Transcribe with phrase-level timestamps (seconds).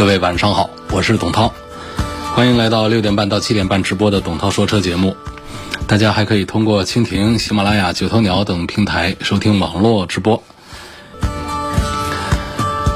[0.00, 1.52] 各位晚上好，我是董涛，
[2.34, 5.14] 欢迎来到六点半到七点半直播的董涛说车节目。
[5.86, 10.42] 大家还可以通过蜻蜓、喜马拉雅、九头鸟等平台收听网络直播。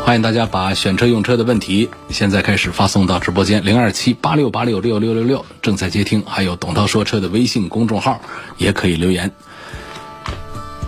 [0.06, 6.24] 欢迎大家把选车用车的问题现在开始发送到直播间零二七八六八六六六六六，正在接听。
[6.26, 8.18] 还有董涛说车的微信公众号
[8.56, 9.30] 也可以留言。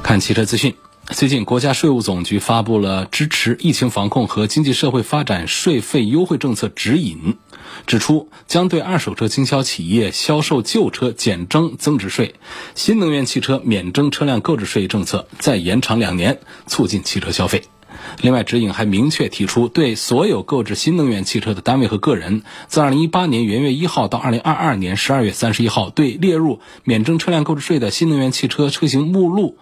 [0.03, 0.75] 看汽车资讯。
[1.09, 7.37] 最近，国家税务总局发布了支持疫情防控和经济社会发展税费优惠政策指引，
[7.87, 12.35] 指出将对二手车经销企业销售旧车减征增值税，
[12.75, 17.63] 新能源汽车免征车辆购置税政策再延长两年，促进汽车消费。
[18.21, 29.57] 另外，指引还明确提出，对所有购置新能源汽车的单位和个人，自2018年元月1号到2022年12月31号，对列入免征车辆购置税的新能源汽车车型目录。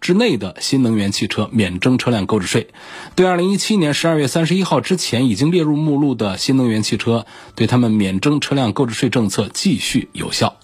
[0.00, 2.68] 之内的新能源汽车免征车辆购置税，
[3.14, 10.56] 对二零一七年十二月三十一号之前已经列入目录的新能源汽车，对他们免征车辆购置税政策继续有效。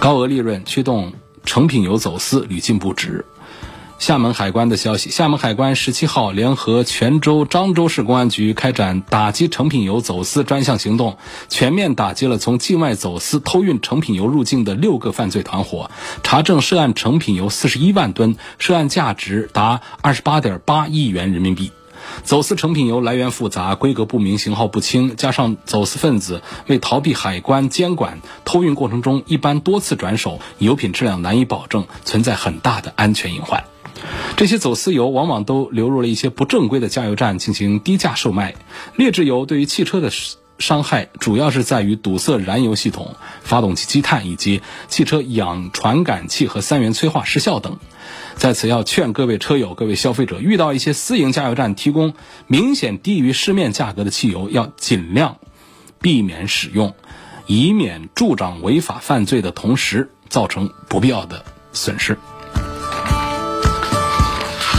[0.00, 1.12] 高额利润驱动
[1.44, 3.24] 成品油走私屡禁不止。
[3.98, 11.18] 厦门海关的消息，厦门海关十七号联合泉州、漳州市公安局开展打击成品油走私专项行动，
[11.48, 15.90] 全面打击了从境外走私偷运成品油入境的六个犯罪团伙，
[16.22, 21.72] 查证涉案成品油四十一万吨，涉案价值达二十八点八亿元人民币。
[22.22, 33.64] 走私成品油来源复杂、规格不明、型号不清，加上走私分子为逃避海关监管，偷运过程中一般多次转手，油品质量难以保证，存在很大的安全隐患。
[34.36, 38.54] 这些走私油往往都流入了一些不正规的加油站进行低价售卖。
[38.96, 40.10] 劣质油对于汽车的
[40.58, 47.78] 伤害主要是在于堵塞燃油系统、发动机积碳以及汽车氧传感器和三元催化失效等。
[48.34, 52.14] 在此要劝各位车友、各位消费者，遇到一些私营加油站提供
[52.46, 55.38] 明显低于市面价格的汽油，要尽量
[56.00, 56.94] 避免使用，
[57.46, 62.16] 以免助长违法犯罪的同时造成不必要的损失。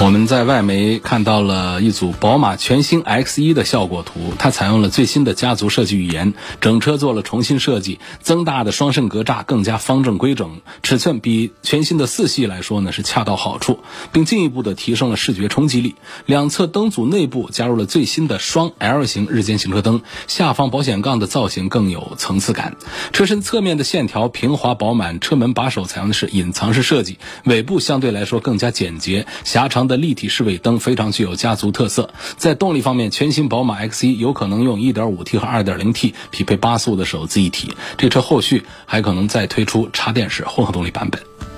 [0.01, 13.79] 我们在外媒看到了一组宝马全新 X1 的效果图，它采用了最新的家族设计语言，整车做了重新设计，增大的双肾格栅更加方正规整，尺寸比全新的四系来说呢是恰到好处，
[14.13, 15.95] 并进一步的提升了视觉冲击力。
[16.25, 22.77] 两侧灯组内部加入了最新的双 L 型日间行车灯，下方保险杠的造型更有层次感，
[23.11, 29.88] 车身侧面的线条平滑饱满，车门把手采用的是隐藏式设计，尾部相对来说更加简洁，狭长。
[29.89, 32.09] 的立体式尾灯非常具有家族特色。
[32.37, 37.73] 在动力方面，全新宝马 X1 有可能用 1.5T 和 2.0T 匹配八速的手自一体。
[37.97, 41.48] 这车后续还可能再推出插电式混合动力版本。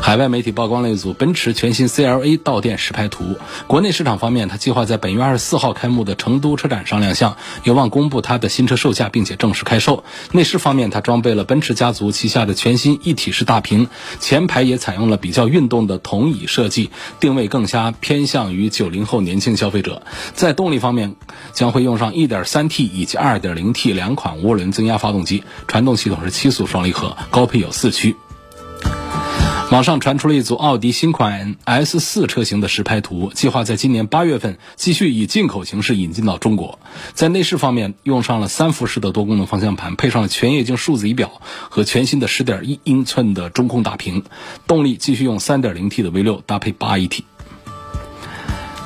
[0.00, 3.36] 海外媒体曝光了一组奔驰全新 CLA 到店实拍图。
[3.66, 10.04] 国内市场方面，它计划在本月二十四号开幕的成都车展上亮相，有望公布它的新车售价，并且正式开售。
[10.32, 13.88] 内饰方面，它装备了奔驰家族旗下的全新一体式大屏，
[14.18, 20.02] 前排也采用了比较运动的同椅设计，定位更加偏向于九零后年轻消费者。
[20.32, 21.16] 在动力方面，
[21.52, 28.16] 将会用上 1.3T 以及 2.0T 两款涡轮增压发动机，传动系统是七速双离合，高配有四驱。
[29.70, 36.78] 网上传出了一组奥迪新款 S 四车型的实拍图，计划在今年八月份继续以进口形式引进到中国。
[37.12, 44.24] 在内饰方面，用上了三辐式的多功能方向盘，配上了全液晶数字仪表和全新的十点一英寸的中控大屏。
[44.66, 47.24] 动力继续用三点零 T 的 V 六搭配八 AT。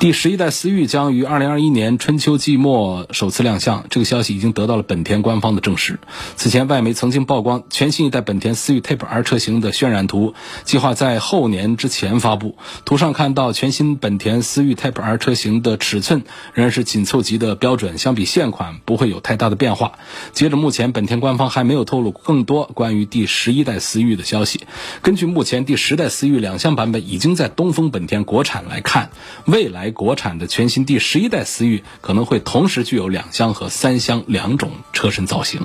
[0.03, 5.97] 第十一代思域将于二零二一年春秋季末首次亮相，这个消息已经得到了本田官方的证实。
[6.35, 10.33] 此前，外媒曾经曝光全新一代本田思域 Type R 车型的渲染图，
[10.65, 12.57] 计划在后年之前发布。
[12.83, 19.93] 图上看到，全新本田思域 Type R 车型的尺寸仍然是紧凑级的标准，相比现款不会有太大的变化。
[20.33, 24.59] 截止目前，本田官方还没有透露更多关于第十一代思域的消息。
[25.01, 29.09] 根据目前第十代思域两厢版本已经在东风本田国产来看，
[29.45, 29.92] 未来。
[29.93, 35.61] 国产的全新第十一代思域可能会同时具有两厢和三厢两种车身造型。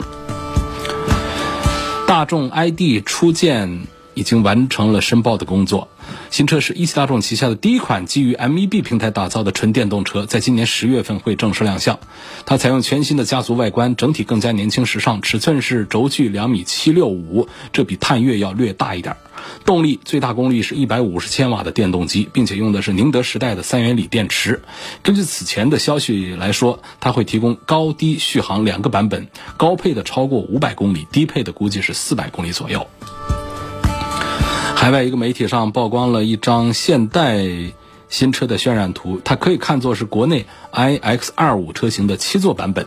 [2.07, 3.87] 大众 ID 初见
[4.19, 5.88] 已经完成了申报的工作。
[6.31, 11.99] 新车是一汽大众旗下的第一款基于 MEB 平台打造的纯电动车，在今年十月份会正式亮相。
[12.44, 19.17] 它采用全新的家族外观，整体更加年轻时尚，尺寸是轴距两米七六五，这比探岳要略大一点。
[19.65, 24.62] 动力最大功率是一百五十千瓦的电动机，并且用的是宁德时代的三元锂电池。
[25.03, 32.87] 根据此前的消息来说，它会提供高低续航两个版本，高配的超过五百公里，低配的估计是四百公里左右。
[34.79, 37.45] 海外一个媒体上曝光了一张现代
[38.09, 42.87] 新车的渲染图，它可以看作是国内 iX25 车型的七座版本。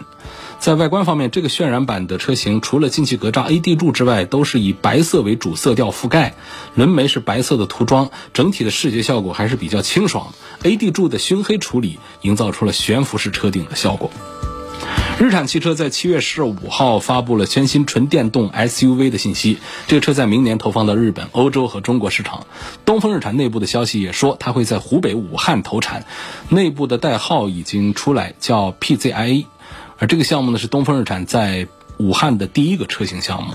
[0.58, 6.34] 在外观方面，这个渲染版的车型除了进气格栅、AD 柱之外，都是以白色为主色调覆盖，
[6.76, 10.34] 轮眉是白色的涂装，整体的视觉效果还是比较清爽。
[10.64, 14.10] AD 柱的熏黑处理，营造出了悬浮式车顶的效果。
[15.20, 22.48] 日产汽车在七月十五号发布了全新纯电动 SUV 的信息，这个车在明年投放到日本、欧洲和中国市场。
[22.86, 26.06] 东风日产内部的消息也说，它会在湖北武汉投产，
[26.50, 29.46] 内部的代号已经出来，叫 PZIA。
[30.00, 31.68] 而这个项目呢，是东风日产在
[31.98, 33.54] 武汉的第一个车型项目。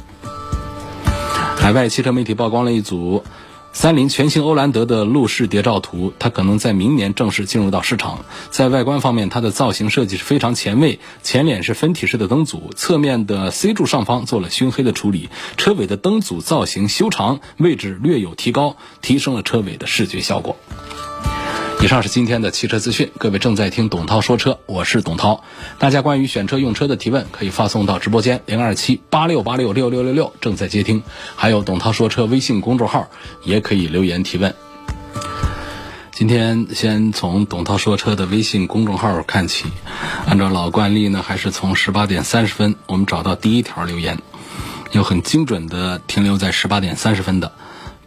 [1.56, 3.24] 海外汽车媒体曝光了一组
[3.76, 8.24] 三菱全新欧蓝德的路试谍照图，它可能在明年正式进入到市场。
[8.50, 15.28] 在外观方面，它的造型设计是非常前卫，前脸是分体式的灯组，侧面的 C 柱上方做了熏黑的处理，
[15.58, 20.56] 车尾的灯组造型修长，位置略有提高，提升了车尾的视觉效果。
[21.86, 25.44] 以上是今天的汽车资讯，各位正在听董涛说车，我是董涛。
[25.78, 31.04] 大家关于选车用车的提问，可以发送到直播间零二七八六八六六六六六，正在接听。
[31.36, 33.08] 还有董涛说车微信公众号
[33.44, 34.52] 也可以留言提问。
[36.10, 39.66] 今天先从董涛说车的微信公众号看起，
[40.26, 44.18] 按照老惯例呢，还是从十八点三十分，我们找到第一条留言，
[44.90, 47.52] 有很精准的停留在十八点三十分的，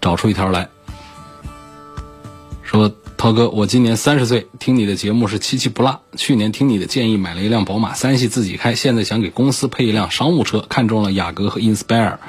[0.01, 0.67] 找出一条来
[2.61, 2.91] 说。
[3.19, 5.99] 涛哥，我今年三十岁，听你的节目是七七不落。
[6.15, 12.19] 去年听你的建议买了一辆宝马三系自己开，现在想给公司配一辆商务车，看中了雅阁和 Inspire。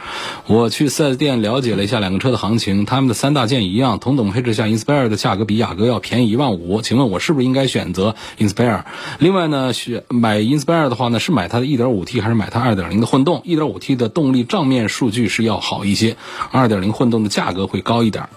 [0.48, 6.82] 我去 4S 店了解了一下两个车的行情，他们的三大件一样，同等配置下，Inspire 的价格比雅阁要便宜一万五。
[6.82, 8.82] 请问我是不是应该选择 Inspire？
[9.20, 16.16] 另外呢，选买 Inspire 的话呢，是买它的 1.5T 还是买它2.0的混动？1.5T 的动力账面数据是要好一些
[16.50, 18.28] ，2.0混动的价格会高一点。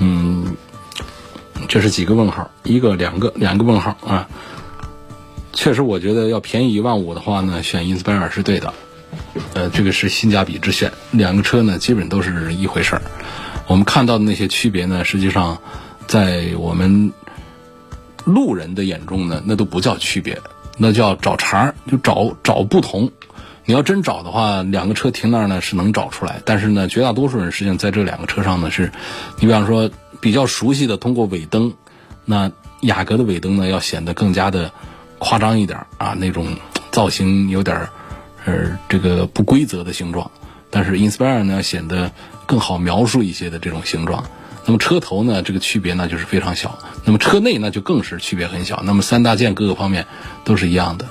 [0.00, 0.33] 嗯。
[1.68, 2.50] 这是几个问号？
[2.62, 4.28] 一个、两个、两个问号啊！
[5.52, 8.74] 确实，我觉得要便宜一万五的话呢，选 Inspire 是对的。
[9.54, 10.92] 呃，这个是性价比之选。
[11.12, 13.02] 两个车呢，基本都是一回事儿。
[13.68, 15.56] 我们看到的那些区别呢，实际上
[16.06, 17.12] 在我们
[18.24, 20.40] 路人的眼中呢，那都不叫区别，
[20.76, 23.10] 那叫找茬儿，就找找不同。
[23.64, 28.90] 你要真找的话，两个车停那儿呢是能找出来，但是呢，绝大多数人实际上在这两个车上呢是，
[29.38, 29.88] 你比方说。
[30.20, 31.72] 比较熟悉的，通过尾灯，
[32.24, 32.50] 那
[32.82, 34.70] 雅阁的尾灯呢，要显得更加的
[35.18, 36.56] 夸张一点啊，那种
[36.90, 37.88] 造型有点
[38.44, 40.30] 呃这个不规则的形状。
[40.70, 42.10] 但是 Inspire 呢，显得
[42.46, 44.24] 更好描述一些的这种形状。
[44.66, 46.78] 那么车头呢，这个区别呢就是非常小。
[47.04, 48.82] 那么车内那就更是区别很小。
[48.84, 50.06] 那么三大件各个方面
[50.44, 51.06] 都是一样的。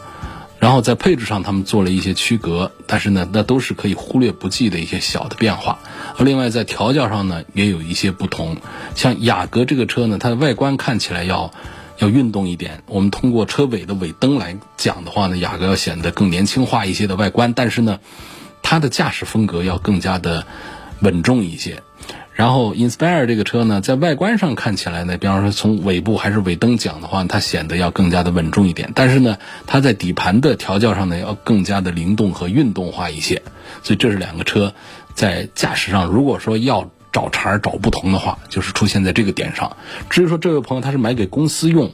[0.63, 5.79] 然后在配置上，他们做了一些区隔，但是呢，那都是可以忽略不计的一些小的变化。
[6.17, 8.55] 而另外在调教上呢，也有一些不同。
[8.95, 11.51] 像雅阁这个车呢，它的外观看起来要
[11.97, 12.81] 要运动一点。
[12.87, 17.99] 我们通过车尾的尾灯来讲的话呢，雅阁要显得更年轻化一些的外观，但是呢，
[18.61, 20.47] 它的驾驶风格要更加的
[21.01, 21.83] 稳重一些。
[22.35, 28.91] 然后，Inspire 这个车呢，在外观上看起来呢，比方说从尾部还是尾灯讲的话，它显得要更加的稳重一点。
[28.95, 29.37] 但是呢，
[29.67, 33.43] 它在底盘的调教上呢，要更加的灵动和运动化一些。
[33.83, 34.73] 所以这是两个车
[35.13, 39.77] 在驾驶上，如果说要找茬找不同的话，就是出现在这个点上。
[40.09, 41.91] 至于说这位朋友他是买给公司用，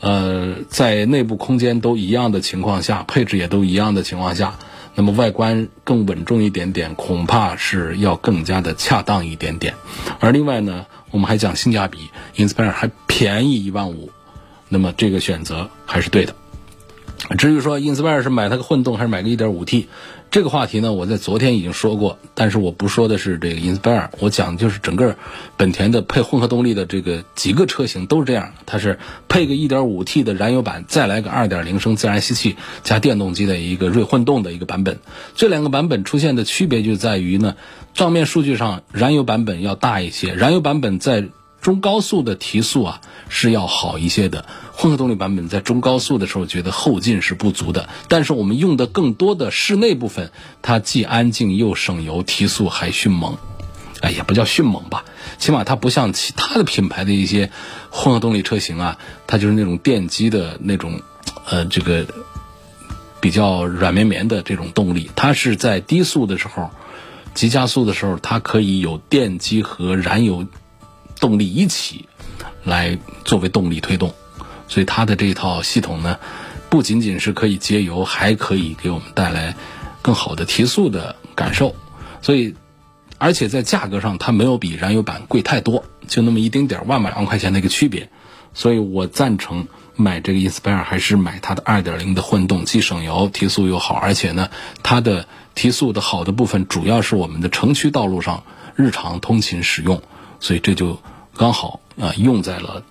[0.00, 4.54] 呃，在内部空间都一样的情况下，配置也都一样的情况下。
[4.96, 9.74] 那么外观更稳重一点点，恐怕是要更加的恰当一点点。
[10.18, 14.10] 而另外呢，我们还讲性价比，Inspire 还便宜一万五，
[14.70, 16.34] 那么这个选择还是对的。
[17.38, 19.86] 至于说 Inspire 是买它个混动还是买个 1.5T？
[20.36, 25.16] 这个话题呢，我在昨天已经说过，但是我不说的是这个 Inspire，我讲的就是整个
[25.56, 34.98] 本田的配混合动力的这个几个车型都是这样，它是配个 1.5T 的燃油版，再来个2.0升自然吸气加电动机的一个锐混动的一个版本。
[35.34, 37.56] 这两个版本出现的区别就在于呢，
[37.94, 41.24] 账面数据上燃油版本要大一些，燃油版本在。
[41.66, 47.88] 中高速的提速啊是要好一些的，混合动力版本在中高速的时候觉得后劲是不足的。
[48.06, 50.30] 但是我们用的更多的室内部分，
[50.62, 53.36] 它既安静又省油，提速还迅猛。
[54.00, 55.04] 哎，也不叫迅猛吧，
[55.38, 57.50] 起码它不像其他的品牌的一些
[57.90, 61.00] 混合动力车型啊，它就是那种电机的那种，
[61.46, 62.06] 呃，这个
[63.20, 66.70] 比较软绵绵的这种动力，它是在低速的时候，
[67.34, 70.46] 急加速的时候，它可以有电机和燃油
[71.20, 72.08] 动力一起
[72.64, 74.14] 来作为动力推动，
[74.68, 76.18] 所以它的这套系统呢。
[76.68, 79.54] 不仅仅是可以节油，还可以给我们带来
[80.02, 81.76] 更好的提速的感受。
[82.20, 82.56] 所以，
[83.18, 88.10] 而且在价格上，它没有比燃油版贵太多，就那么一丁点儿万把万块钱的一个区别。
[88.52, 93.94] 所以我赞成买这个 Inspire，还是买它的2.0的混动，既省油、提速又好。
[93.94, 94.50] 而且呢，
[94.82, 98.42] 它的提速的好的部分，主要是我们的城区道路上
[98.74, 100.02] 日常通勤使用，
[100.46, 101.00] 所以这就
[101.36, 102.84] 刚好啊用在了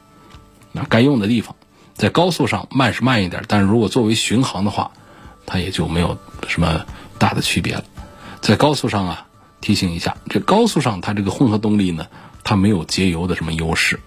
[0.73, 1.55] 那该用的地方。
[1.93, 4.91] 在高速上慢是慢一点，但是如果作为巡航的话，
[5.45, 6.17] 它也就没有
[6.49, 6.85] 什么
[7.17, 7.85] 大的区别了。
[8.41, 9.27] 在高速上啊，
[9.61, 12.07] 提醒一下，这高速上它这个混合动力呢，
[12.43, 14.01] 它没有节油的什么优势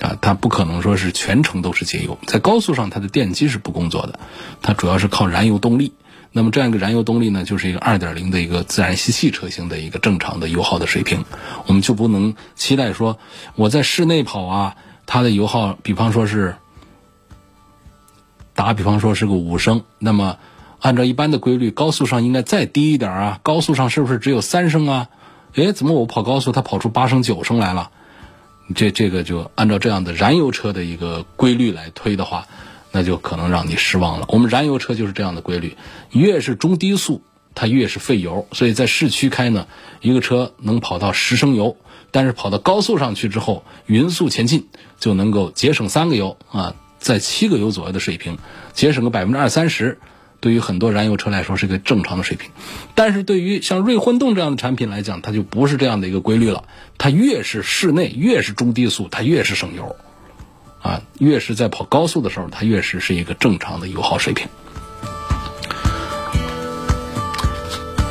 [0.00, 2.16] 啊，它不可能说是全程都是节油。
[2.26, 4.18] 在高速上，它的电机是不工作的，
[4.62, 5.92] 它主要是靠燃油动力。
[6.32, 11.24] 那么这样一个燃油动力呢，就是一个2.0的一个自然吸气车型的一个正常的油耗的水平，
[11.66, 13.18] 我们就不能期待说
[13.54, 16.56] 我在室内跑啊，它的油耗，比方说是。
[18.54, 20.36] 打比方说是个五升，那么
[20.80, 23.38] 按照一般的规律，高速上应该再低一点啊。
[23.44, 25.06] 高速上是不是只有三升啊？
[25.54, 27.92] 诶，怎么我跑高速它跑出八升九升来了？
[28.74, 32.48] 这这个就按照这样的燃油车的一个规律来推的话，
[32.92, 34.26] 那就可能让你失望了。
[34.28, 35.76] 我们燃油车就是这样的规律，
[36.10, 37.22] 越是中低速
[37.54, 39.66] 它越是费油，所以在市区开呢，
[40.00, 41.76] 一个车能跑到十升油，
[42.10, 44.68] 但是跑到高速上去之后，匀速前进
[44.98, 46.74] 就能够节省三个油啊。
[47.00, 48.38] 在七个油左右的水平，
[48.72, 49.98] 节省个百分之二三十，
[50.40, 52.50] 对于很多燃油车来说是个正常的水平。
[52.96, 56.64] 但是对于像锐混动这样的产品来讲，它就不是这样的一个规律了。
[56.98, 59.94] 它越是室内，越是中低速，它越是省油，
[60.80, 64.48] 啊，越是在跑高速的时候，它越是是一个正常的油耗水平。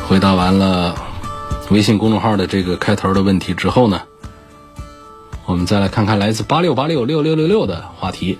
[0.08, 0.96] 回答完了
[1.70, 4.04] 微信公众号的这个开头的问题之后呢，
[5.46, 8.38] 我们再来看看来自八六八六六六六六的话题。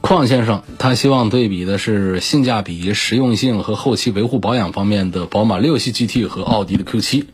[0.00, 7.26] 邝先生，他希望对比的是性价比、实用性和后期维护保养方面的宝马六系 GT 和奥迪的 Q7。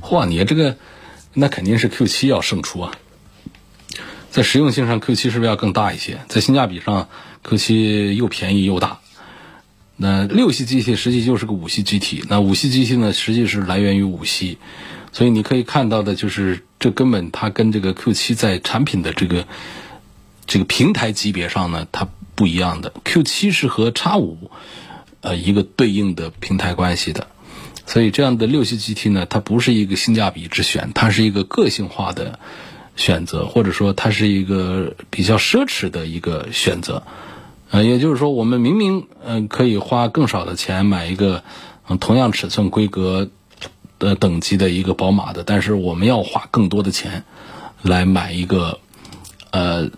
[0.00, 0.76] 嚯，你这个
[1.32, 2.92] 那肯定是 Q7 要胜出啊！
[4.34, 6.18] 在实用性上，Q7 是不是要更大一些？
[6.26, 7.08] 在性价比上
[7.44, 8.98] ，Q7 又便宜又大。
[9.96, 14.58] 那六系 GT 实际就是个五系 GT，那五系 GT 呢，实际是来源于五系，
[15.12, 19.46] 所以你可以看到的就是，这根本它跟这个 Q7 在产品的这个
[20.48, 22.08] 这个平台级别上呢，它。
[22.36, 24.50] 不一样的 Q7 是和 X 五
[25.20, 27.28] 呃一个对应的平台关系的，
[27.86, 32.40] 所以这样的六系 GT 呢，它不是一个性价比之选，它是一个个性化的
[32.96, 37.02] 选择，或者说它是一个比较奢侈的一个选择。
[37.70, 41.42] 呃，也就是说，我们明明嗯可以花更少的钱买一个
[41.88, 43.28] 嗯同样尺寸规格
[43.98, 47.24] 的等级的一个宝马的，但是我们要花更多的钱
[47.82, 48.78] 来买一个
[49.50, 49.90] 呃。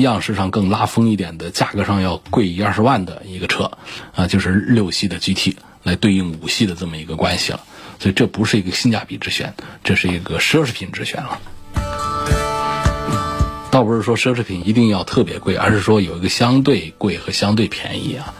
[0.00, 3.72] 样式上更拉风一点的，价格上要贵一二十万的一个车，
[4.14, 7.60] 啊，就是六系的 GT 来对应五系的这么一个关系了，
[7.98, 11.38] 所以这不是一个性价比之选，这是一个奢侈品之选了。
[13.74, 18.32] 倒不是说奢侈品一定要特别贵，而是说有一个相对贵和相对便宜啊。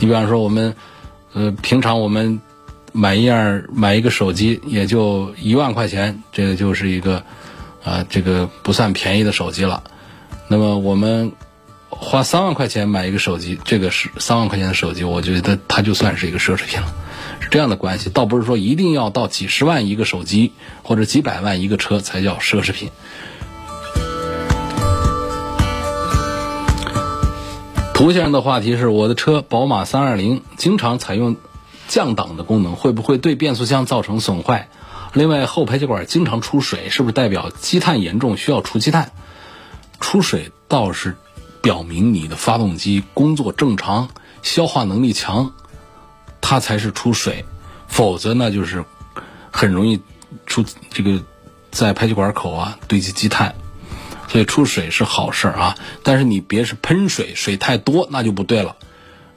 [0.00, 0.74] 你比方说我们，
[1.34, 2.40] 呃，平常我们
[2.92, 7.22] 买一样买一个手机也就一万块钱，这个就是一个
[7.84, 9.84] 啊，这个不算便宜的手机了。
[10.48, 11.32] 那么我们
[11.90, 16.94] 花三万块钱买一个手机，这个是三万块钱的手机，我觉得它就算是一个奢侈品了，
[17.40, 18.08] 是这样的关系。
[18.08, 20.52] 倒不是说一定要到几十万一个手机
[20.82, 22.88] 或者几百万一个车才叫奢侈品。
[27.98, 31.34] 图先生的话题是：我的车宝马三二零经常采用
[31.88, 34.68] 降档的功能，会不会对变速箱造成损坏？
[35.14, 39.10] 另外后排气管经常出水，是不是代表积碳严重，需要除积碳？
[39.98, 41.16] 出水倒是
[41.60, 44.10] 表明你的发动机工作正常，
[44.42, 45.52] 消化能力强，
[46.40, 47.44] 它才是出水，
[47.88, 48.84] 否则呢就是
[49.50, 50.00] 很容易
[50.46, 51.20] 出这个
[51.72, 53.56] 在排气管口啊堆积积碳，
[54.28, 55.74] 所以出水是好事啊。
[56.02, 58.76] 但是你别是喷水，水太多那就不对了，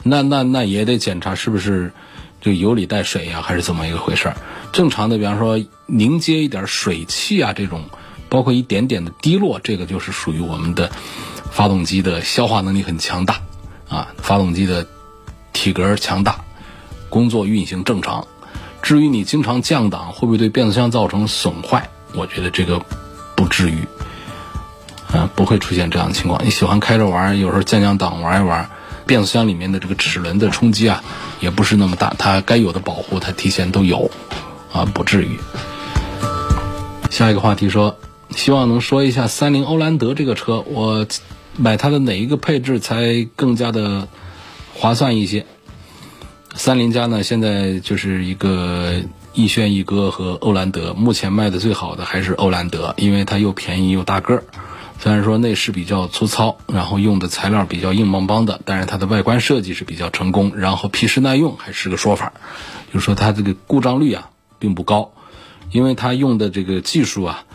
[0.03, 1.91] 那那那也得检查是不是
[2.39, 4.35] 就油里带水呀，还是怎么一个回事儿？
[4.71, 7.83] 正常的，比方说凝结一点水汽啊这种。
[8.29, 10.89] 包括一点点的滴落，这个就是属于我们的
[11.51, 13.41] 发动机的消化能力很强大
[13.89, 14.87] 啊，发动机的
[15.51, 16.39] 体格强大，
[17.09, 18.25] 工作运行正常。
[18.81, 22.81] 至于你经常降档会不会对变速箱造成损坏，我觉得这个
[23.35, 23.85] 不至于，
[25.13, 26.43] 啊，不会出现这样的情况。
[26.45, 28.69] 你喜欢开着玩，有时候降降档玩一玩，
[29.05, 31.03] 变速箱里面的这个齿轮的冲击啊，
[31.39, 34.09] 也不是那么大，它该有的保护它提前都有，
[34.71, 35.37] 啊，不至于。
[37.09, 37.97] 下一个话题说，
[38.29, 41.05] 希望能说一下三菱欧蓝德这个车，我
[41.57, 44.07] 买它的哪一个配置才更加的
[44.73, 45.45] 划算一些？
[46.55, 48.93] 三菱家呢，现在就是一个
[49.33, 54.43] 逸轩、逸歌和欧蓝德，目前卖的最好的还是欧蓝德，因为它又便宜又大个儿。
[55.01, 62.33] 虽然说内饰比较粗糙，然后用的材料比较硬邦邦的，但是它的外观设计是比较成功，然后皮实耐用还是个说法。
[62.93, 64.29] 就是说它这个故障率啊
[64.59, 65.11] 并不高。
[65.71, 67.45] 因为它用的这个技术啊，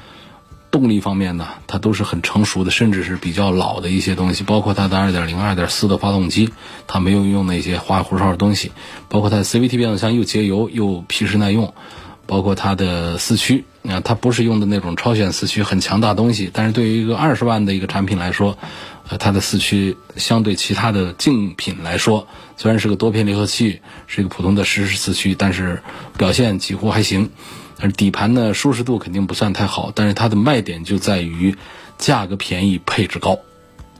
[0.70, 6.50] 动力方面呢，它都是很成熟的，甚至是比较老的一些东西，包括它的2.0、2.4的发动机，
[6.86, 8.72] 它没有用那些花里胡哨的东西，
[9.08, 11.74] 包括它的 CVT 变速箱又节油又皮实耐用，
[12.26, 18.59] 包括它的四驱，你看它不是用的那种超选四驱很强大东西，但是对于一个二十万的一个产品来说，
[19.09, 22.26] 呃，它的四驱相对其他的竞品来说，
[22.57, 25.85] 虽然是个多片离合器，是一个普通的实时四驱，但是
[26.19, 27.31] 表现几乎还行。
[27.78, 31.55] 但是底盘的，舒适度肯定不算太好，但是它的卖点就在于
[31.97, 33.38] 价格便宜、配置高。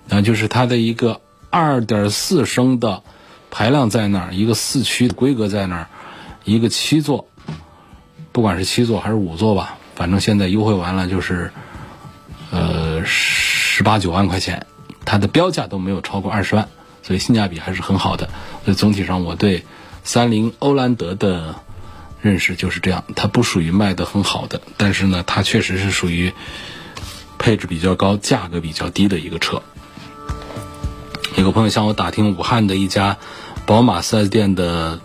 [0.09, 1.21] 那就是它的一个
[1.53, 3.05] 2.4升的
[3.53, 5.89] 排量在那儿，一个四驱的规格在那儿，
[6.45, 7.29] 一个七座，
[8.37, 11.51] 不管是七座还是五座吧，反正现在优惠完了就是
[12.51, 14.67] 呃十八九万块钱，
[15.07, 16.69] 它的标价都没有超过二十万，
[17.03, 18.29] 所以性价比还是很好的。
[18.67, 19.65] 所以总体上，我对
[20.05, 21.55] 三菱欧蓝德的。
[22.21, 26.35] 认识就是这样，它不属于卖的很好的，但是呢，它确实是属于
[27.39, 29.63] 配置比较高、价格比较低的一个车。
[31.37, 33.17] 有个朋友向我打听武汉的一家
[33.65, 34.99] 宝马 4S 店的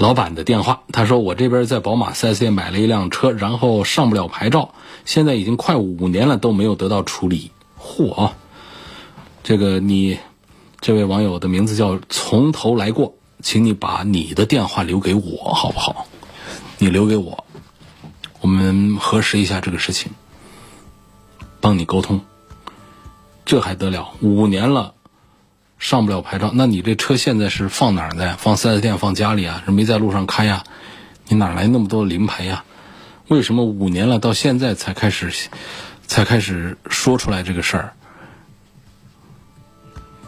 [0.00, 4.72] 老板的电话，他说我这边在宝马 4S 店买了一辆车，然后上不了牌照，
[5.04, 7.50] 现在已经快五年了都没有得到处理。
[7.78, 8.30] 嚯，
[9.42, 10.18] 这个你
[10.80, 13.14] 这位网友的名字叫从头来过。
[13.42, 16.06] 请你把你的电话留给我，好不好？
[16.78, 17.44] 你留给我，
[18.40, 20.12] 我们核实一下这个事情，
[21.60, 22.22] 帮你沟通。
[23.44, 24.08] 这还得了？
[24.22, 24.94] 五年了，
[25.80, 28.36] 上不了牌照，那你这车现在是放哪儿呢？
[28.38, 29.62] 放四 S 店，放家里啊？
[29.64, 30.62] 是没在路上开呀？
[31.26, 32.64] 你哪来那么多临牌呀？
[33.28, 35.32] 为什么五年了，到现在才开始，
[36.06, 37.92] 才开始说出来这个事儿？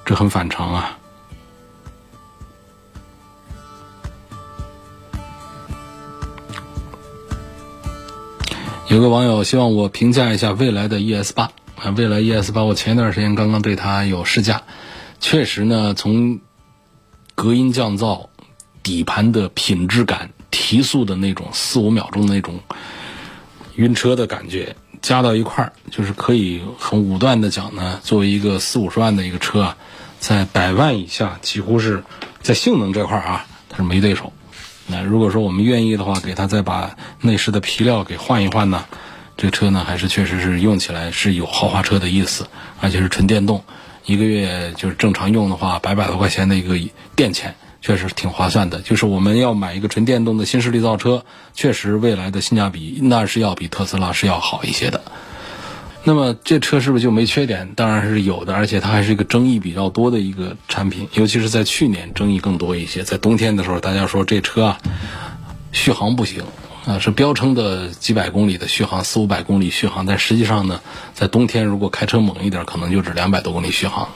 [0.04, 0.98] 这很反常啊！
[8.88, 14.62] 有个网友希望我评价一下未来的 ES 八啊，未来 ES 八，我前一段时间刚刚对它有试驾，
[15.22, 16.40] 确实呢，从
[17.36, 18.26] 隔音降噪、
[18.82, 22.58] 底盘的品质感、提速的那种四五秒钟的那种
[23.76, 29.76] 晕车的感觉，加到一块儿，就是可以很武断的讲呢，作为一个四五十万的一个车啊，
[30.18, 32.02] 在百万以下，几乎是
[32.42, 34.32] 在性能这块儿啊，它是没对手。
[34.88, 38.84] 那如果说我们愿意的话，给它再把内饰的皮料给换一换呢，
[39.36, 42.48] 这车呢还是确实是用起来是有豪华车的意思，
[42.80, 43.64] 而且是纯电动，
[44.04, 46.78] 一个月就是正常用的话，百百多块钱的一个
[47.14, 48.80] 电钱，确实挺划算的。
[48.80, 55.00] 就是我们要买一个纯电动的新势力造车，确实未来的性价比那是要比特斯拉是要好一些的。
[56.04, 57.74] 那么这车是不是就没缺点？
[57.76, 63.04] 当然是有的，而且它还是一个争议比较多的一个产品，尤其是在去年争议更多一些。
[63.04, 64.80] 在冬天的时候，大家说这车啊，
[65.70, 66.42] 续航不行
[66.84, 70.80] 啊，是标称的几百公里的续航，四五百公里续航，但实际上呢，
[71.14, 74.08] 在冬天如果开车猛一点，可能就只两百多公里续航，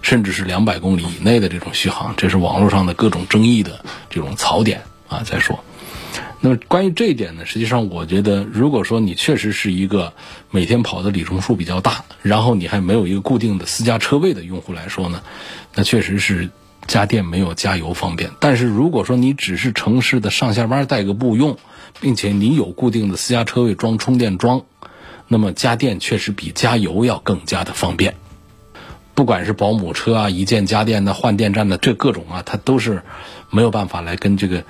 [0.00, 5.22] 甚至是两百公里以内的这种续航，这是网络上的各种争议的这种槽点啊。
[5.24, 5.62] 再说。
[6.40, 10.14] 那么关于这一点呢，实际上我觉得，如果说你确实是一个
[10.50, 15.20] 每天跑的里程数比较大，然后你还没有一个固定的私家车位的用户来说呢，
[15.74, 16.48] 那确实是
[16.90, 18.32] 家电没有加油方便。
[18.40, 21.56] 但是如果说你只是城市的上下班带个步用，
[22.00, 24.64] 并且你有固定的私家车位装充电桩，
[25.28, 28.16] 那么家电确实比加油要更加的方便。
[29.14, 33.02] 不管是保姆车啊、一键家电的、换电站的，这各种啊，它都是
[33.50, 34.64] 没有办法来跟这个。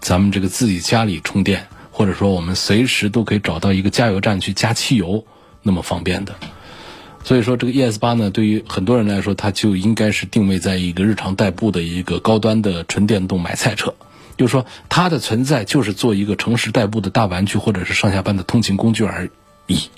[0.00, 5.24] 咱们这个自己家里充电，或者说我们随时都可以找到一个加油站去加汽油，
[5.62, 6.34] 那么方便的。
[7.24, 13.94] 所以说，这个 ES 八呢，对于很多人来说，它就应该是定位在一个日常代步的一个高端的纯电动买菜车。
[14.36, 19.30] 就是说，它的存在就是做一个城市代步的大玩具，或者是上下班的通勤工具而
[19.66, 19.88] 已。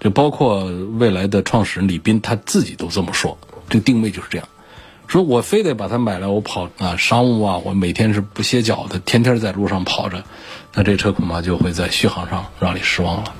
[0.00, 0.64] 就包括
[0.98, 3.38] 未来的创始人李斌他自己都这么说，
[3.70, 4.48] 这定位就是这样。
[5.06, 10.24] 说我非得把它买来，我跑啊商务啊，我每天是不歇脚的，天天在路上跑着，
[10.74, 13.34] 那这车恐怕就会在续航上让你失望了。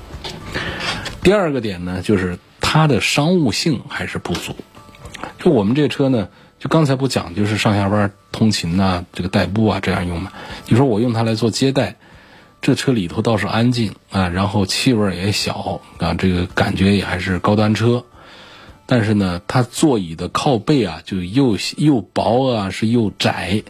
[1.25, 4.55] 第二个点呢，就是它的商务性还是不足。
[5.39, 10.31] 就我们这车呢，就刚才不讲，就是上下班通勤呐，这个代步啊这样用嘛。
[10.67, 11.95] 你说我用它来做接待，
[12.61, 18.05] 这车里头倒是安静啊，然后气味也小啊，这个感觉也还是高端车。
[18.85, 23.63] 但是呢，它座椅的靠背啊，就又又薄啊，是又窄。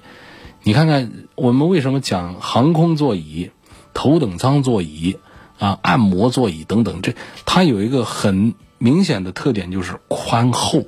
[0.64, 3.50] 你看看我们为什么讲航空座椅、
[3.94, 5.16] 头等舱座椅
[5.58, 7.14] 啊、按摩座椅等等，这
[7.46, 10.86] 它有一个很明显的特点，就是宽厚，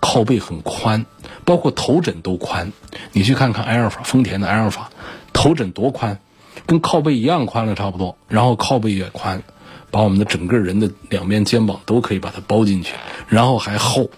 [0.00, 1.06] 靠背很宽，
[1.44, 2.72] 包括头枕都宽。
[3.12, 4.90] 你去看看埃尔法，丰田的埃尔法，
[5.32, 6.18] 头枕多宽，
[6.66, 9.42] 跟靠背一样宽了差不多，然后靠背也宽。
[9.88, 12.92] 把我们的整个人的两边肩膀都可以把它包进去，
[13.28, 14.10] 然后还厚，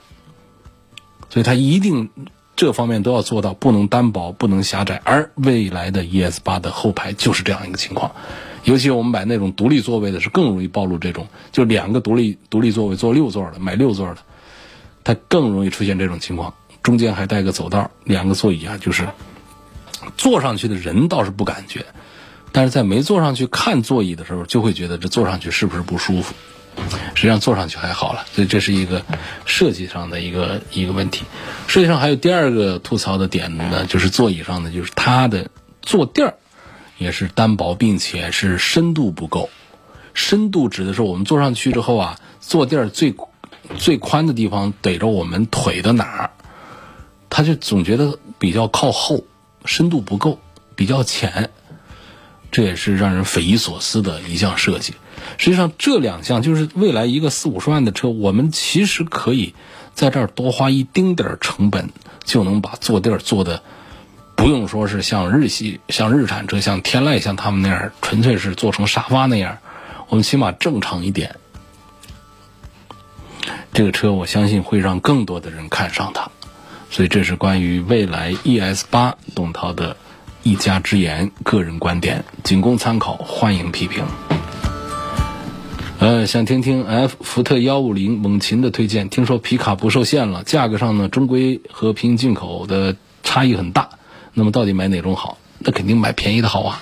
[1.29, 2.11] 所以它一定
[2.57, 5.01] 这方面都要做到，不能单薄，不能狭窄。
[5.05, 8.13] 而未来的 ES 八的后排就是这样一个情况，
[8.69, 14.19] 尤其我们买那种独立座位的，是更容易暴露这种，就两个独立独立座位坐六座的，买六座的，
[15.05, 16.53] 它更容易出现这种情况。
[16.83, 19.09] 中间还带个走道，两个座椅啊，就是
[20.19, 21.87] 坐上去的人倒是不感觉。
[22.53, 26.35] 但是在没坐上去看座椅的时候，就会觉得这坐上去是不是不舒服？
[27.15, 29.03] 实际上坐上去还好了，所以这是一个
[29.47, 31.25] 设计上的一个一个问题。
[31.69, 35.51] 设计上还有第二个吐槽的点呢，就是座椅上的，就是它的
[35.81, 36.35] 坐垫儿
[36.99, 39.49] 也是单薄，并且是深度不够。
[40.15, 43.15] 深度指的是我们坐上去之后啊，坐垫最
[43.79, 46.31] 最宽的地方逮着我们腿的哪儿，
[47.31, 49.25] 他就总觉得比较靠后，
[49.65, 50.41] 深度不够，
[50.75, 51.51] 比较浅。
[52.51, 54.95] 这也是让人匪夷所思的一项设计。
[55.37, 59.55] 实际上，这两项就是未来一个四五十万的车，我们其实可以
[59.93, 61.91] 在这儿多花一丁点儿成本，
[62.25, 63.63] 就能把坐垫做的
[64.39, 69.59] 不用说是像日系、像日产车、像天籁、像他们那样，纯粹是做成沙发那样。
[70.09, 71.35] 我们起码正常一点。
[73.73, 76.31] 这个车，我相信会让更多的人看上它。
[76.89, 79.97] 所以，这是关于未来 ES 八董涛的。
[80.45, 84.05] 一家之言，个人观点，仅供参考，欢迎批评。
[85.99, 89.09] 呃，想听听 F 福特幺五零猛禽的推荐。
[89.11, 93.91] 听说皮卡不受限了，价格上呢，中规和平进口的差异很大。
[94.39, 95.37] 那么到底买哪种好？
[95.59, 96.81] 那肯定买便宜的好啊，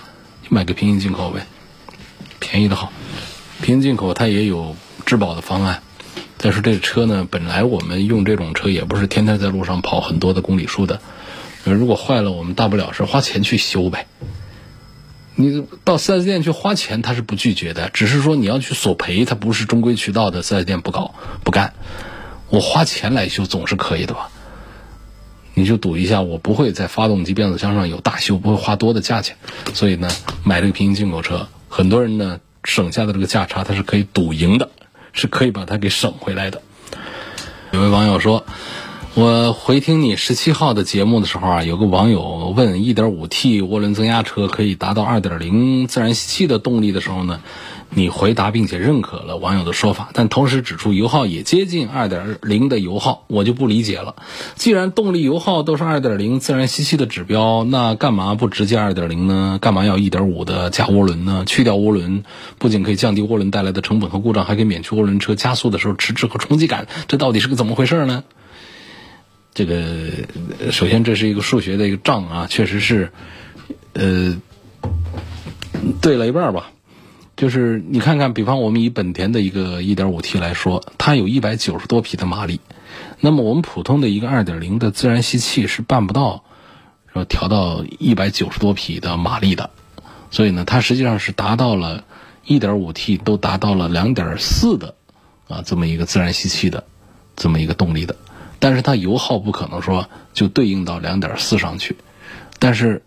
[0.50, 1.46] 买个平行进口呗，
[2.38, 2.92] 便宜的好。
[3.62, 5.82] 平行进口它也有质保的方案。
[6.36, 11.00] 再说这车呢，本来我们用这种车也不是天天在路上跑很多的公里数的。
[11.64, 14.06] 如果坏了，我们大不了是花钱去修呗。
[15.34, 21.72] 你到 4S 店去花钱，他是不拒绝的，只是说你要去索赔，他不是中规渠道的 4S 店不搞不干。
[22.50, 24.28] 我花钱来修总是可以的吧？
[25.58, 29.36] 你就赌一下，我不会在发动机、变速箱上有大修，不会花多的价钱。
[29.72, 30.08] 所以呢，
[30.44, 34.68] 买这个平行进口车，很多人呢省下的这个价差，他是可以赌赢的，
[35.14, 36.60] 是可以把它给省回来的。
[37.72, 38.44] 有位网友说。
[39.18, 47.40] 我回听你十七号的节目的时候啊，有个网友问，1.5T 涡轮增压车可以达到2.0自然吸气的动力的时候呢，
[47.90, 54.16] 你回答并且认可了网友的说法，但同时指出油耗也接近2.0的油耗，我就不理解了。
[54.54, 59.58] 既然动力油耗都是2.0自然吸气的指标，那干嘛不直接2.0呢？
[59.60, 61.44] 干嘛要1.5的加涡轮呢？
[61.46, 62.24] 去掉涡轮，
[62.58, 68.24] 不仅可以降低涡轮带来的成本和故障，还可以免去涡轮车加速的时候迟滞和冲击感，这到底是个怎么回事呢？
[69.54, 70.10] 这个
[70.70, 73.10] 首先这是一个数学的一个账啊，确实是，
[73.94, 74.36] 呃，
[76.02, 76.72] 对了一半吧。
[77.36, 82.60] 就是你看看，比方我们以本田的一个 1.5T 来说，它有一百九十多匹的马力，
[83.20, 86.44] 那么我们普通的一个2.0的自然吸气是办不到
[87.12, 89.68] 说调到一百九十多匹的马力的，
[90.30, 92.04] 所以呢，它实际上是达到了
[92.46, 94.94] 1.5T 都达到了2.4的
[95.46, 96.84] 啊这么一个自然吸气的
[97.36, 98.16] 这么一个动力的。
[98.58, 101.96] 但是它油耗不可能说就对应到两点四上去，
[102.58, 103.02] 但是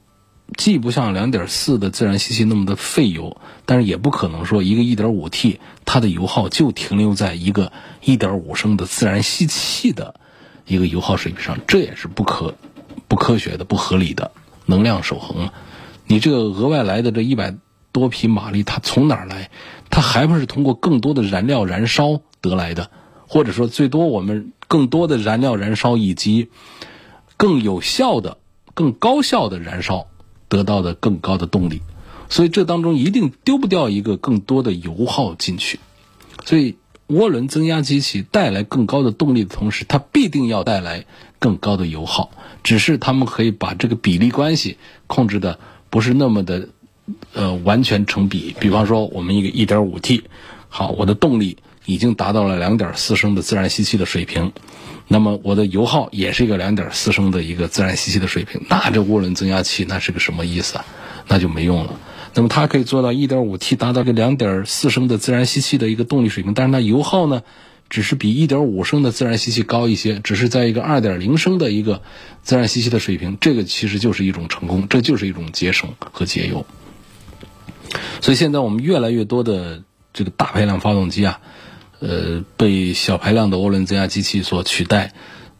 [0.58, 7.72] 既不像两点四的自然吸气那么的费油，但是也不可能说一个一点五 T 它的油耗就停留在一个
[8.04, 10.16] 一点五升的自然吸气的
[10.66, 12.56] 一个油耗水平上，这也是不可
[13.08, 14.32] 不科学的、不合理的
[14.66, 15.50] 能量守恒。
[16.06, 17.56] 你这个额外来的这一百
[17.92, 19.50] 多匹马力，它从哪来？
[19.90, 22.92] 它还不是通过更多的燃料燃烧得来的？
[23.28, 26.50] 或者说，最多我们更多的燃料燃烧以及
[27.38, 28.38] 更有效的、
[28.74, 30.08] 更高效的燃烧
[30.50, 31.82] 得到的更高的动力，
[32.28, 35.80] 所以这当中一定丢不掉一个更多的油耗进去。
[36.44, 36.76] 所以
[37.08, 41.06] 涡轮增压机器带来更高的动力的同时，它必定要带来
[41.40, 42.32] 更高的油耗。
[42.64, 45.60] 只是他们可以把这个比例关系控制的
[45.90, 46.70] 不是那么的，
[47.34, 48.54] 呃，完全成比。
[48.60, 50.24] 比方说，我们一个 1.5T，
[50.68, 54.52] 好，我的动力已经达到了2.4升的自然吸气的水平，
[55.12, 60.86] 那么我的油耗也是一个2.4升的一个自然吸气的水平，那这涡轮增压器那是个什么意思啊？
[61.28, 62.00] 那就没用了。
[62.36, 67.41] 那么它可以做到 1.5T 达到个2.4升的自然吸气的一个动力水平，但是它油耗呢，
[67.89, 72.04] 只是比1.5升的自然吸气高一些，只是在一个2.0升的一个
[72.43, 76.65] 自然吸气的水平，这个其实就是一种成功，这就是一种节省和节油。
[78.22, 79.82] 所以现在我们越来越多的
[80.13, 81.39] 这个大排量发动机啊，
[82.00, 85.14] 呃，被小排量的涡轮增压机器所取代，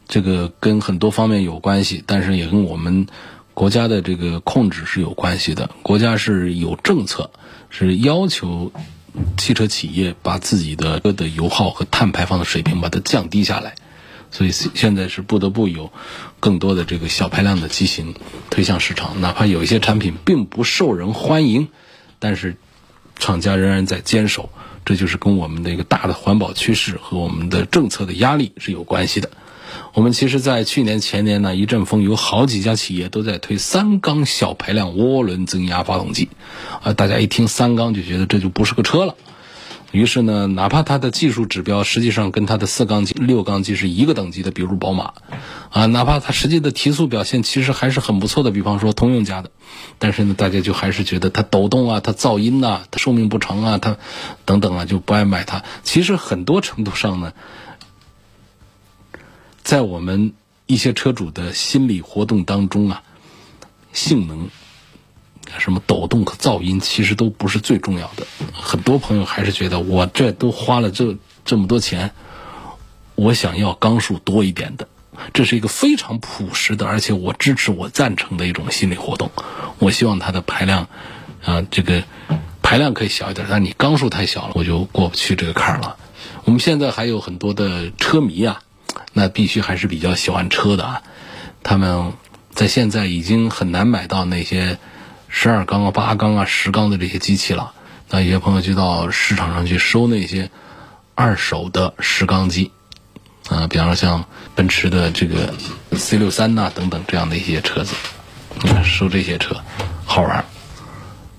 [0.08, 3.06] 这个跟很多方面有关系，但是也跟我们。
[3.52, 7.30] 国家的这个控制是有关系的，国家是有政策，
[7.68, 8.72] 是要求
[9.36, 13.74] 汽车企业把自己的车的油耗和碳排放的水平把它降低下来，
[14.30, 15.92] 所以现在是不得不有
[16.38, 18.14] 更多的这个小排量的机型
[18.48, 21.68] 推向市场，哪怕有一些产品并不受人欢迎，
[22.18, 22.56] 但是
[23.18, 24.48] 厂家仍然在坚守，
[24.84, 29.30] 这就是跟我们的一个大的环保趋势和我们的政策的压力是有关系的。
[29.94, 36.28] 我们其实，在去年前年呢，一阵风，有好几家企业都在推三缸小排量涡轮增压发动机，
[36.82, 39.14] 啊，大家一听三缸就觉得这就不是个车了。
[39.92, 45.14] 于是呢，哪怕它的技术指标实际上跟它的四缸机、六缸机是一个等级的，比如宝马，
[45.70, 49.50] 啊，哪怕它实际的提速表现其实还是很不错的，比方说通用家的，
[49.98, 53.96] 但是呢，大家就还是觉得它抖动啊，它噪音呐，它寿命不长啊，它
[54.44, 55.64] 等等啊，就不爱买它。
[55.82, 57.32] 其实很多程度上呢。
[59.62, 60.32] 在我们
[60.66, 63.02] 一些车主的心理活动当中啊，
[63.92, 64.48] 性能、
[65.58, 68.26] 什么抖动和噪音其实都不是最重要的。
[68.52, 72.12] 很多朋友还是觉得我这都花了这这么多钱，
[73.14, 74.88] 我想要缸数多一点的。
[75.32, 79.30] 这是一个非常朴实的，而且我支持、我赞成的一种心理活动。
[79.78, 80.88] 我希望它的排量
[81.44, 82.02] 啊，这个
[82.62, 85.96] 排量可以小一点，但你缸数太小了，我就过不去这个坎儿了。
[86.44, 88.62] 我们现在还有很多的车迷啊。
[89.12, 91.02] 那必须还是比较喜欢车的啊，
[91.62, 92.12] 他们
[92.52, 94.78] 在现在已经很难买到那些
[95.30, 97.72] 十二缸啊、八缸啊、十缸的这些机器了。
[98.10, 100.50] 那有些朋友就到市场上去收那些
[101.14, 102.72] 二手的十缸机，
[103.48, 105.54] 啊，比方说像奔驰的这个
[105.92, 107.94] C 六三呐等等这样的一些车子，
[108.84, 109.56] 收这些车
[110.04, 110.44] 好玩。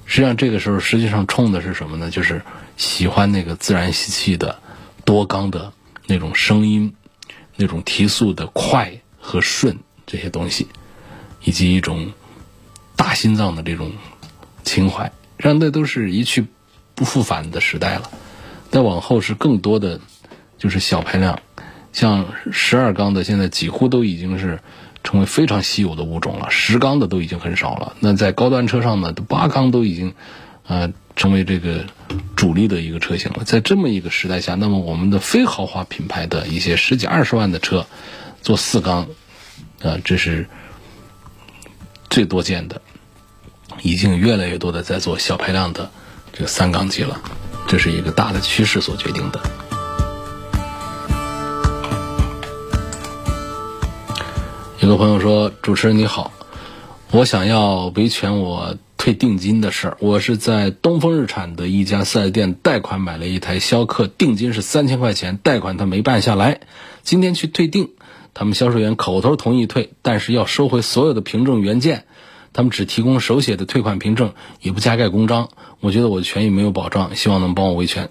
[0.05, 2.09] 实际上这个时候实际上冲的是什么呢？
[2.09, 2.41] 就是
[2.77, 4.59] 喜欢那个自然吸气的
[5.05, 5.71] 多缸的
[6.07, 6.95] 那种声音。
[7.57, 9.77] 那种提速的快和顺
[10.07, 10.67] 这些东西，
[11.43, 12.11] 以及一种
[13.01, 13.93] 大心脏的这种
[14.63, 16.45] 情怀，让那都是一去
[16.93, 18.11] 不复返的时代了。
[18.69, 19.99] 再往后是更多的
[20.59, 21.39] 就是小排量，
[21.93, 24.59] 像十二缸的现在几乎都已经是
[25.03, 27.95] 成为非常稀有的物种了，十缸的都已经很少了。
[28.01, 30.13] 那在高端车上呢，八缸都已经
[30.67, 31.85] 呃成为这个。
[32.35, 37.85] 主力的一个车型了，在这么一个时代下，那么我们的非豪华品牌的一些十几二十万的车，
[38.41, 39.07] 做四缸，
[39.81, 40.49] 啊，这是
[42.09, 42.81] 最多见的，
[43.81, 45.89] 已经越来越多的在做小排量的
[46.33, 47.19] 这个三缸机了，
[47.67, 49.39] 这是一个大的趋势所决定的。
[54.79, 56.31] 有个朋友说：“主持人你好，
[57.11, 66.59] 我想要维权我。”退定金的事儿，我是在东风日产的一家四 S 店贷款买了一台逍客，定金是三千块钱，贷款他没办下来，
[67.01, 67.89] 今天去退定，
[68.35, 72.05] 他们销售员口头同意退，但是要收回所有的凭证原件，
[72.53, 78.09] 他们只提供手写的退款凭证，也不加盖公章，我觉得我的权益没有保障，希望能帮我维权，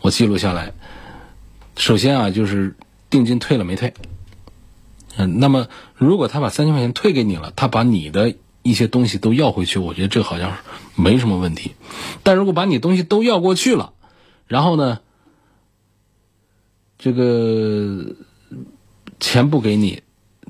[0.00, 0.72] 我记录下来。
[1.76, 2.76] 首先啊，就是
[3.10, 3.94] 定金退了没退？
[5.16, 8.34] 嗯，那么如果他把三千块钱退给你了，他把你的。
[8.66, 10.56] 一些东西都要回去，我觉得这好像
[10.94, 11.74] 没什么问题。
[12.22, 13.92] 但如果把你东西都要过去了，
[14.46, 15.00] 然后呢，
[16.96, 18.16] 这个
[19.20, 20.02] 钱不给你，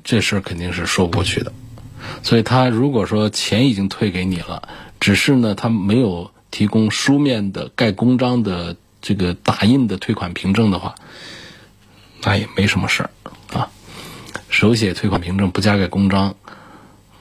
[0.05, 1.51] 这事儿肯定是说不过去的。
[2.23, 4.67] 所以他如果说钱已经退给你了，
[4.99, 10.95] 只是呢他没有提供书面的盖公章的这个打印的退款凭证的话，
[12.23, 13.09] 那也没什么事儿
[13.53, 13.69] 啊。
[14.49, 16.35] 手写退款凭证不加盖公章。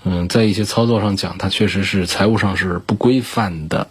[0.05, 3.89] 嗯，在一些操作上讲，它确实是财务上是不规范的，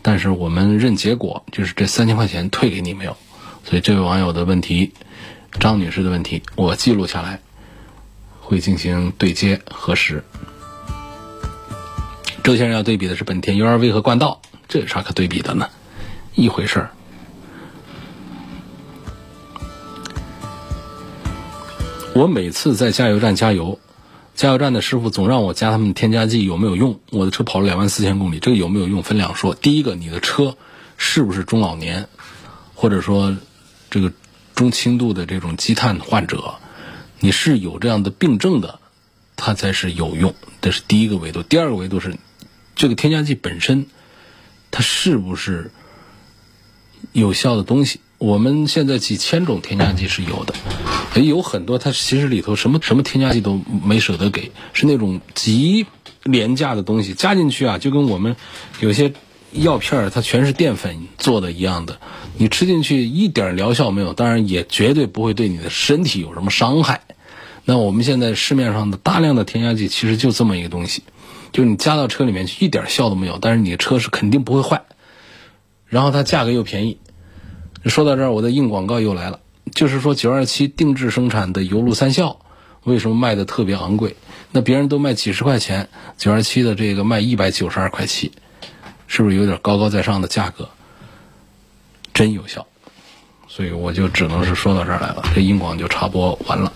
[0.00, 3.16] 但是我们认结果，就是这三千块钱退给你没有？
[3.64, 4.92] 所以这位网友的问题，
[5.58, 7.40] 张女士的问题，我记录下来，
[8.50, 10.24] 会进行对接核实。
[12.42, 15.68] 周先生要对比的是本田 URV 和冠道，这有啥可对比的呢？
[16.34, 16.90] 一回事儿。
[22.12, 23.78] 我每次在加油站加油，
[24.34, 26.98] 加油站的师傅总让我加他们添加剂，有没有用？
[27.10, 29.54] 我的车跑了两万四千公里，这个有没有用分两说。
[29.54, 30.56] 第一个，你的车
[30.96, 32.08] 是不是中老年，
[32.74, 33.36] 或者说
[33.90, 34.12] 这个
[34.56, 36.52] 中轻度的这种积碳患者？
[37.20, 38.80] 你是有这样的病症的，
[39.36, 40.34] 它才是有用。
[40.60, 41.42] 这是第一个维度。
[41.42, 42.16] 第二个维度是
[42.74, 43.86] 这个添加剂本身，
[44.70, 45.70] 它是不是
[47.12, 48.00] 有效的东西？
[48.18, 50.54] 我们现在几千种添加剂是有的，
[51.14, 55.86] 也有很多它其实里头什么什么添加剂都没舍得给，是那种极
[56.22, 58.36] 廉价的东西加进去啊，就跟我们
[58.80, 59.14] 有些
[59.52, 61.98] 药片它全是淀粉做的一样的，
[62.36, 67.02] 你吃进去一点疗效没有，当然也绝对不会对你的身体有什么伤害。
[67.64, 71.02] 那我们现在市面上的大量的添加剂其实就这么一个东西，
[71.52, 74.82] 就是你加到车里面去一点效都没有，但是你的车是肯定不会坏，
[75.86, 76.98] 然后它价格又便宜。
[77.84, 79.40] 说到这儿，我的硬广告又来了，
[79.74, 82.40] 就是说九二七定制生产的油路三效
[82.84, 84.16] 为什么卖的特别昂贵？
[84.52, 88.32] 那别人都卖几十块钱，九二七的这个卖一百九十二块七，
[89.12, 90.68] 是不是有点高高在上的价格？
[92.14, 92.64] 真有效，
[93.48, 96.72] 所以我就只能是说到这儿来了，这硬广就插播完了。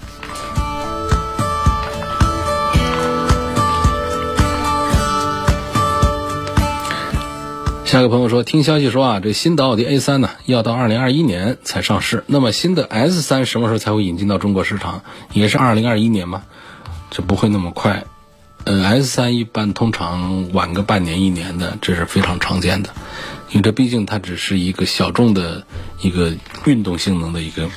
[7.84, 12.24] 下个朋友说，听消息说啊，这新的奥迪 A 三呢，要到二零二一年才上市。
[12.26, 15.02] 那么新的 S 三什么时候才会引进到中国市场？
[15.32, 16.42] 也是二零二一年吗？
[17.12, 18.04] 这不会那么快。
[18.64, 22.90] 呃，S 三一般通常晚个半年一年的，这是非常常见的。
[23.50, 25.66] 因为这毕竟它只是一个小众的
[26.00, 27.68] 一个运动性能的一个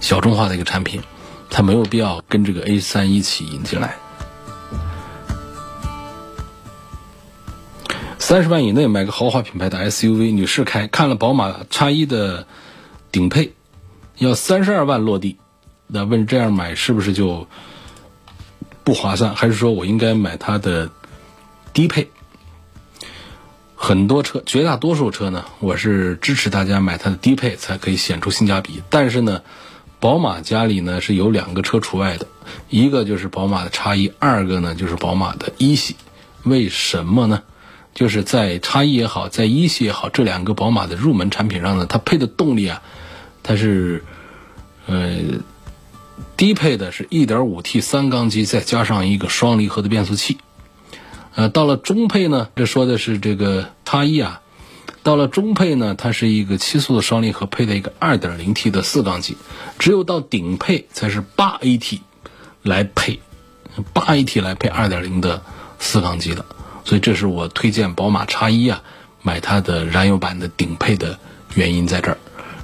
[0.00, 1.02] 小众化的一个产品，
[1.50, 3.96] 它没有必要跟这个 A 三一起引进来。
[8.18, 12.46] 三十万以内买个豪华品牌的 SUV，女士开看了宝马 X1 的
[13.12, 13.52] 顶配，
[14.16, 15.36] 要三十二万落地，
[15.86, 17.46] 那问这样买是不是就
[18.88, 19.34] 不划算？
[19.34, 20.88] 还是说我应该买它的
[21.74, 22.08] 低配？
[23.76, 28.82] 很多车，绝大多数车呢，我是支持大家买它的低配，才可以显出性价比。
[28.88, 29.42] 但是呢，
[30.00, 32.26] 宝马家里呢是有两个车除外的，
[32.70, 35.94] 一个就是宝马的叉一二个呢就是宝马的一系。
[36.44, 37.42] 为什么呢？
[37.92, 42.80] 就是在叉一也好，在一系也好，这两个宝马的入门产品上呢，它配的动力啊，
[43.42, 44.02] 它是
[44.86, 45.18] 呃
[46.38, 50.38] 低配的是 1.5T 三缸机，再加上一个双离合的变速器。
[51.34, 54.40] 呃，到了中配呢，这说的是这个叉一啊，
[55.02, 59.36] 到了中配呢，它是一个七速的双离合配的一个 2.0T 的四缸机，
[59.80, 61.98] 只有到顶配才是八 AT
[62.62, 63.18] 来配
[63.92, 65.42] 八 AT 来配2.0的
[65.80, 66.44] 四缸机的。
[66.84, 68.84] 所以这是我推荐宝马叉一啊，
[69.22, 71.18] 买它的燃油版的顶配的
[71.56, 72.18] 原因在这儿。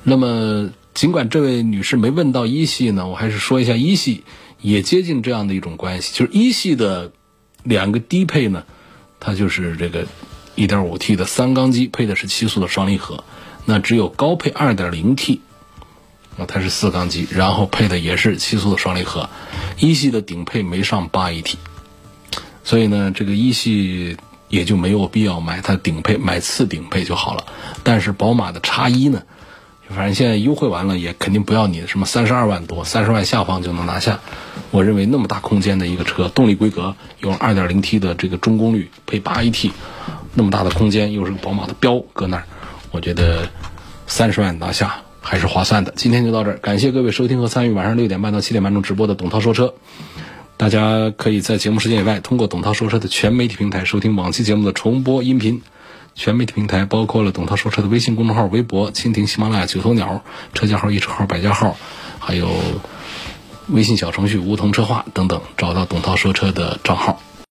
[0.05, 4.23] 那么尽管这位女士没问到一系呢，我还是说一下一系
[4.61, 7.13] 也接近这样的一种关系，就是一系的
[7.65, 8.65] 两个低配呢，
[9.19, 10.07] 它就是这个
[10.57, 13.25] 1.5T 的三缸机配的是七速的双离合，
[13.65, 15.41] 那只有高配 2.0T
[16.39, 19.29] 啊它是四缸机，然后配的也是七速的双离合，
[19.79, 21.55] 一系的顶配没上八 AT。
[22.63, 24.17] 所以呢，这个一系
[24.49, 27.47] 也就没有必要买它顶配，买次顶配就好了。
[27.83, 29.25] 但是宝马的叉一呢，
[29.89, 34.21] 反正现在优惠完了，也肯定不要你什么三十二万多，三十万下方就能拿下。
[34.71, 39.71] 我认为那么大空间的一个车，动力规格有二点零 T 的这个中功率，配八 AT，
[40.35, 42.45] 那么大的空间，又是个宝马的标搁那儿，
[42.91, 43.49] 我觉得
[44.07, 45.93] 三十万拿下还是划算的。
[45.95, 49.75] 今天就到这儿，感谢各位收听和参与晚上六点半到七点半钟直播的董涛说车。
[50.57, 55.63] 大家可以在节目时间以外，通过董涛说车的全媒体平台收听往期节目的重播音频。
[56.15, 60.23] 全媒体平台包括了董涛说车的微信公众号、微博、蜻蜓、喜马拉雅、九头鸟、
[60.53, 61.77] 车架号、易车号、百家号，
[62.19, 62.49] 还有
[63.69, 67.21] 微信小程序梧桐车话等等，找到董涛说车的账号。